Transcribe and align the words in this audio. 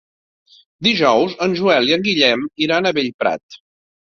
Dilluns 0.87 1.35
en 1.47 1.53
Joel 1.61 1.91
i 1.91 1.95
en 1.99 2.07
Guillem 2.09 2.49
iran 2.69 2.89
a 2.89 2.95
Bellprat. 3.01 3.63